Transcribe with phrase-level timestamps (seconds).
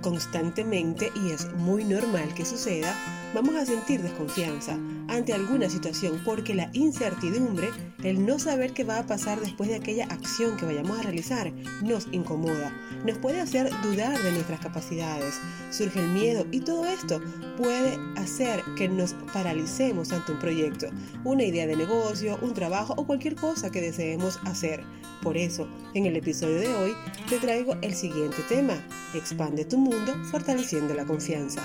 [0.00, 2.94] Constantemente, y es muy normal que suceda,
[3.34, 4.78] vamos a sentir desconfianza
[5.08, 7.70] ante alguna situación porque la incertidumbre,
[8.02, 11.52] el no saber qué va a pasar después de aquella acción que vayamos a realizar,
[11.82, 12.72] nos incomoda,
[13.04, 15.34] nos puede hacer dudar de nuestras capacidades,
[15.70, 17.20] surge el miedo y todo esto
[17.56, 20.88] puede hacer que nos paralicemos ante un proyecto,
[21.24, 24.84] una idea de negocio, un trabajo o cualquier cosa que deseemos hacer.
[25.22, 26.92] Por eso, en el episodio de hoy
[27.28, 28.74] te traigo el siguiente tema,
[29.14, 31.62] expande tu mundo fortaleciendo la confianza.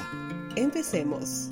[0.56, 1.52] Empecemos.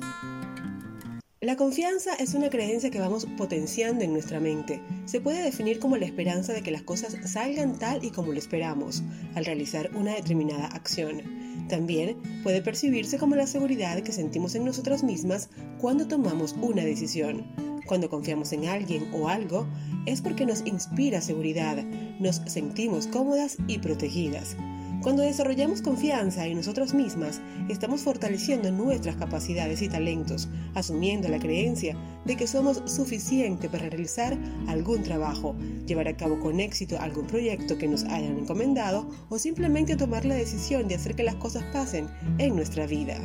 [1.40, 4.80] La confianza es una creencia que vamos potenciando en nuestra mente.
[5.06, 8.38] Se puede definir como la esperanza de que las cosas salgan tal y como lo
[8.38, 9.02] esperamos
[9.34, 11.20] al realizar una determinada acción.
[11.68, 15.48] También puede percibirse como la seguridad que sentimos en nosotras mismas
[15.80, 17.71] cuando tomamos una decisión.
[17.86, 19.66] Cuando confiamos en alguien o algo,
[20.06, 21.82] es porque nos inspira seguridad,
[22.18, 24.56] nos sentimos cómodas y protegidas.
[25.02, 31.96] Cuando desarrollamos confianza en nosotras mismas, estamos fortaleciendo nuestras capacidades y talentos, asumiendo la creencia
[32.24, 37.78] de que somos suficientes para realizar algún trabajo, llevar a cabo con éxito algún proyecto
[37.78, 42.06] que nos hayan encomendado o simplemente tomar la decisión de hacer que las cosas pasen
[42.38, 43.18] en nuestra vida.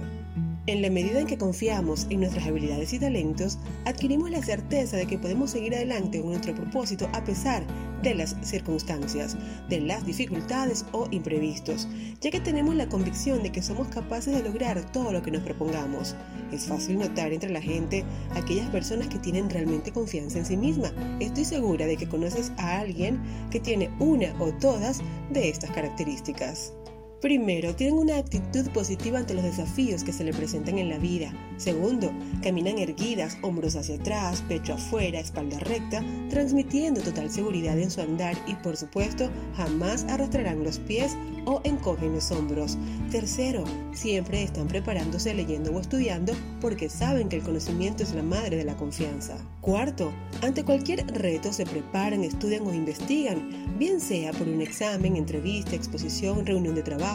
[0.68, 5.08] En la medida en que confiamos en nuestras habilidades y talentos, adquirimos la certeza de
[5.08, 7.64] que podemos seguir adelante con nuestro propósito a pesar
[8.04, 9.38] de las circunstancias,
[9.70, 11.88] de las dificultades o imprevistos,
[12.20, 15.44] ya que tenemos la convicción de que somos capaces de lograr todo lo que nos
[15.44, 16.18] propongamos.
[16.52, 18.04] Es fácil notar entre la gente
[18.36, 20.92] aquellas personas que tienen realmente confianza en sí misma.
[21.22, 25.00] Estoy segura de que conoces a alguien que tiene una o todas
[25.32, 26.74] de estas características.
[27.22, 31.34] Primero, tienen una actitud positiva ante los desafíos que se le presentan en la vida.
[31.58, 32.12] Segundo,
[32.44, 38.38] caminan erguidas, hombros hacia atrás, pecho afuera, espalda recta, transmitiendo total seguridad en su andar
[38.46, 42.78] y por supuesto jamás arrastrarán los pies o encogen los hombros.
[43.10, 43.64] Tercero,
[43.94, 48.66] siempre están preparándose leyendo o estudiando porque saben que el conocimiento es la madre de
[48.66, 49.38] la confianza.
[49.62, 50.12] Cuarto,
[50.42, 56.46] ante cualquier reto se preparan, estudian o investigan, bien sea por un examen, entrevista, exposición,
[56.46, 57.07] reunión de trabajo,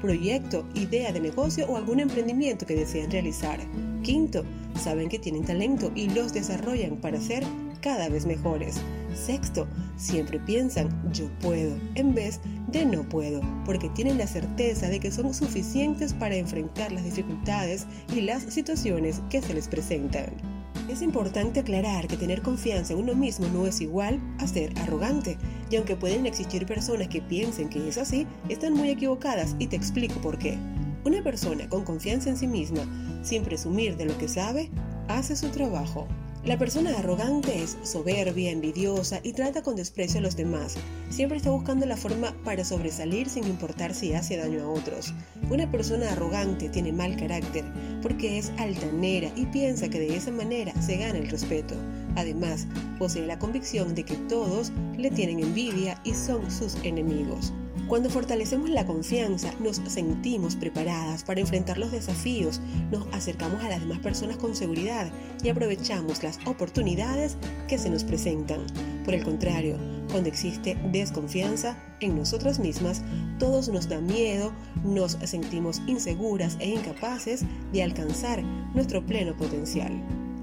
[0.00, 3.58] proyecto, idea de negocio o algún emprendimiento que desean realizar.
[4.02, 4.44] Quinto,
[4.78, 7.44] saben que tienen talento y los desarrollan para ser
[7.80, 8.80] cada vez mejores.
[9.14, 9.66] Sexto,
[9.96, 15.10] siempre piensan yo puedo en vez de no puedo, porque tienen la certeza de que
[15.10, 20.49] son suficientes para enfrentar las dificultades y las situaciones que se les presentan.
[20.88, 25.38] Es importante aclarar que tener confianza en uno mismo no es igual a ser arrogante,
[25.70, 29.76] y aunque pueden existir personas que piensen que es así, están muy equivocadas y te
[29.76, 30.58] explico por qué.
[31.04, 32.82] Una persona con confianza en sí misma,
[33.22, 34.70] sin presumir de lo que sabe,
[35.08, 36.08] hace su trabajo.
[36.42, 40.76] La persona arrogante es soberbia, envidiosa y trata con desprecio a los demás.
[41.10, 45.12] Siempre está buscando la forma para sobresalir sin importar si hace daño a otros.
[45.50, 47.66] Una persona arrogante tiene mal carácter
[48.00, 51.74] porque es altanera y piensa que de esa manera se gana el respeto.
[52.16, 52.66] Además,
[52.98, 57.52] posee la convicción de que todos le tienen envidia y son sus enemigos.
[57.88, 62.60] Cuando fortalecemos la confianza, nos sentimos preparadas para enfrentar los desafíos,
[62.90, 65.10] nos acercamos a las demás personas con seguridad
[65.42, 67.36] y aprovechamos las oportunidades
[67.68, 68.60] que se nos presentan.
[69.04, 69.76] Por el contrario,
[70.10, 73.02] cuando existe desconfianza en nosotras mismas,
[73.38, 74.52] todos nos da miedo,
[74.84, 78.42] nos sentimos inseguras e incapaces de alcanzar
[78.74, 79.92] nuestro pleno potencial.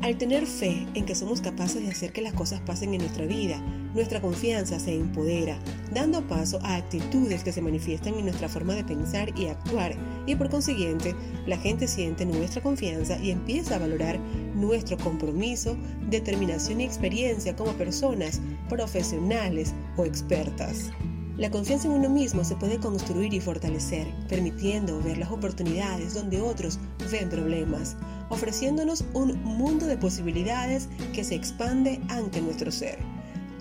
[0.01, 3.25] Al tener fe en que somos capaces de hacer que las cosas pasen en nuestra
[3.25, 3.59] vida,
[3.95, 5.57] nuestra confianza se empodera,
[5.91, 9.95] dando paso a actitudes que se manifiestan en nuestra forma de pensar y actuar,
[10.27, 11.15] y por consiguiente,
[11.47, 14.19] la gente siente nuestra confianza y empieza a valorar
[14.55, 15.75] nuestro compromiso,
[16.09, 18.39] determinación y experiencia como personas
[18.69, 20.91] profesionales o expertas.
[21.37, 26.41] La confianza en uno mismo se puede construir y fortalecer, permitiendo ver las oportunidades donde
[26.41, 26.79] otros
[27.11, 27.95] ven problemas.
[28.29, 32.99] Ofreciéndonos un mundo de posibilidades que se expande ante nuestro ser.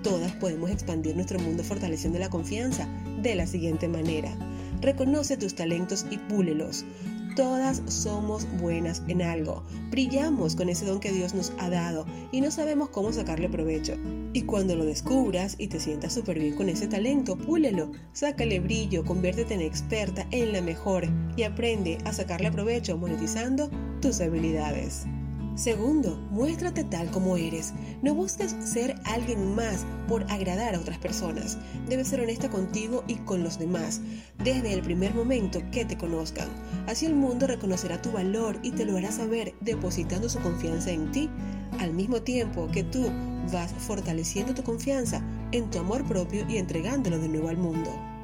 [0.02, 2.88] Todas podemos expandir nuestro mundo fortaleciendo la confianza
[3.22, 4.32] de la siguiente manera.
[4.80, 6.84] Reconoce tus talentos y púlelos.
[7.34, 9.62] Todas somos buenas en algo.
[9.90, 13.94] Brillamos con ese don que Dios nos ha dado y no sabemos cómo sacarle provecho.
[14.32, 19.04] Y cuando lo descubras y te sientas súper bien con ese talento, púlelo, sácale brillo,
[19.04, 23.70] conviértete en experta, en la mejor y aprende a sacarle provecho monetizando
[24.12, 25.06] tus.
[25.56, 27.72] Segundo, muéstrate tal como eres.
[28.02, 31.56] No busques ser alguien más por agradar a otras personas.
[31.88, 34.02] Debes ser honesta contigo y con los demás,
[34.44, 36.48] desde el primer momento que te conozcan.
[36.86, 41.10] Así el mundo reconocerá tu valor y te lo hará saber depositando su confianza en
[41.10, 41.30] ti,
[41.80, 43.10] al mismo tiempo que tú
[43.50, 45.22] vas fortaleciendo tu confianza
[45.52, 48.15] en tu amor propio y entregándolo de nuevo al mundo.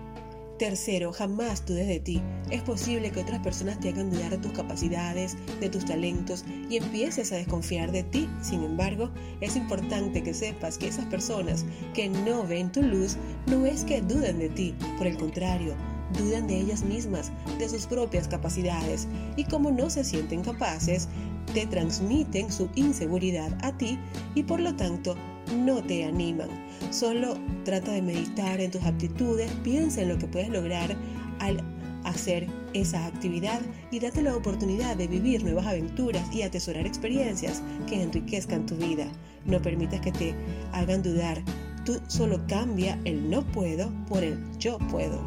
[0.62, 2.23] Tercero, jamás dudes de ti.
[2.49, 6.76] Es posible que otras personas te hagan dudar de tus capacidades, de tus talentos y
[6.76, 8.29] empieces a desconfiar de ti.
[8.43, 9.11] Sin embargo,
[9.41, 11.64] es importante que sepas que esas personas
[11.94, 13.17] que no ven tu luz
[13.49, 15.75] no es que duden de ti, por el contrario,
[16.12, 19.06] dudan de ellas mismas, de sus propias capacidades
[19.37, 21.09] y como no se sienten capaces,
[21.55, 23.99] te transmiten su inseguridad a ti
[24.35, 25.17] y por lo tanto
[25.56, 26.49] no te animan.
[26.91, 30.97] Solo trata de meditar en tus aptitudes, piensa en lo que puedes lograr
[31.41, 31.62] al
[32.05, 33.61] hacer esa actividad
[33.91, 39.06] y date la oportunidad de vivir nuevas aventuras y atesorar experiencias que enriquezcan tu vida.
[39.44, 40.35] No permitas que te
[40.73, 41.43] hagan dudar.
[41.85, 45.20] Tú solo cambia el no puedo por el yo puedo.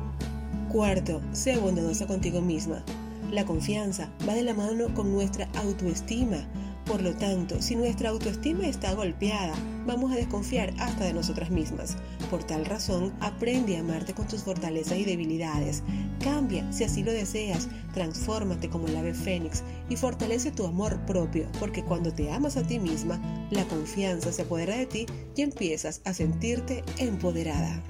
[0.75, 2.83] Cuarto, sé bondadosa contigo misma.
[3.31, 6.45] La confianza va de la mano con nuestra autoestima.
[6.85, 9.53] Por lo tanto, si nuestra autoestima está golpeada,
[9.87, 11.95] vamos a desconfiar hasta de nosotras mismas.
[12.29, 15.81] Por tal razón, aprende a amarte con tus fortalezas y debilidades.
[16.19, 21.47] Cambia si así lo deseas, transfórmate como el ave fénix y fortalece tu amor propio,
[21.57, 23.17] porque cuando te amas a ti misma,
[23.49, 25.05] la confianza se apodera de ti
[25.37, 27.81] y empiezas a sentirte empoderada.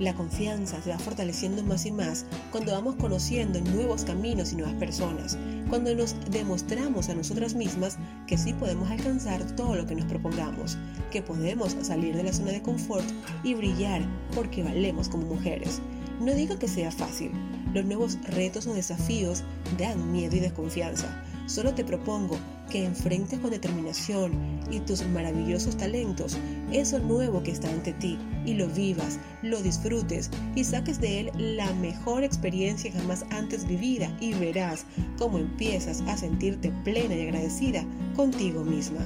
[0.00, 4.74] La confianza se va fortaleciendo más y más cuando vamos conociendo nuevos caminos y nuevas
[4.76, 5.36] personas,
[5.68, 10.78] cuando nos demostramos a nosotras mismas que sí podemos alcanzar todo lo que nos propongamos,
[11.10, 13.04] que podemos salir de la zona de confort
[13.44, 14.00] y brillar
[14.34, 15.82] porque valemos como mujeres.
[16.18, 17.32] No digo que sea fácil,
[17.74, 19.44] los nuevos retos o desafíos
[19.76, 22.38] dan miedo y desconfianza, Solo te propongo
[22.70, 24.32] que enfrentes con determinación
[24.70, 26.38] y tus maravillosos talentos
[26.72, 31.56] eso nuevo que está ante ti y lo vivas, lo disfrutes y saques de él
[31.56, 34.86] la mejor experiencia jamás antes vivida y verás
[35.18, 37.84] cómo empiezas a sentirte plena y agradecida
[38.16, 39.00] contigo misma.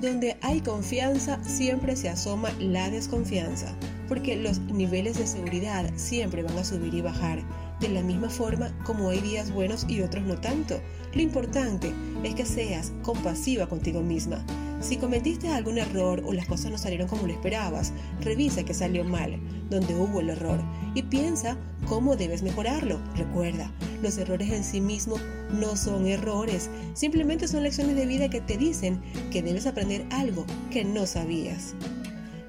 [0.00, 3.74] Donde hay confianza siempre se asoma la desconfianza,
[4.08, 7.42] porque los niveles de seguridad siempre van a subir y bajar
[7.80, 10.80] de la misma forma como hay días buenos y otros no tanto.
[11.14, 11.92] Lo importante
[12.24, 14.44] es que seas compasiva contigo misma.
[14.80, 19.04] Si cometiste algún error o las cosas no salieron como lo esperabas, revisa que salió
[19.04, 19.38] mal,
[19.70, 20.60] donde hubo el error,
[20.94, 21.56] y piensa
[21.88, 23.00] cómo debes mejorarlo.
[23.16, 23.70] Recuerda,
[24.02, 25.20] los errores en sí mismos
[25.50, 29.00] no son errores, simplemente son lecciones de vida que te dicen
[29.32, 31.74] que debes aprender algo que no sabías.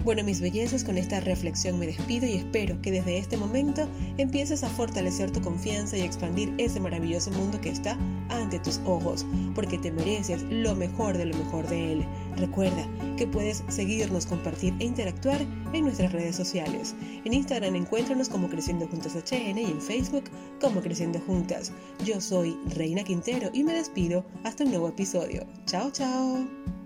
[0.07, 4.63] Bueno, mis bellezas, con esta reflexión me despido y espero que desde este momento empieces
[4.63, 7.97] a fortalecer tu confianza y expandir ese maravilloso mundo que está
[8.29, 12.05] ante tus ojos, porque te mereces lo mejor de lo mejor de él.
[12.37, 12.87] Recuerda
[13.17, 15.41] que puedes seguirnos, compartir e interactuar
[15.73, 16.95] en nuestras redes sociales.
[17.25, 20.23] En Instagram encuéntranos como Creciendo Juntas HN y en Facebook
[20.61, 21.73] como Creciendo Juntas.
[22.05, 25.45] Yo soy Reina Quintero y me despido hasta un nuevo episodio.
[25.65, 26.76] Chao, chao.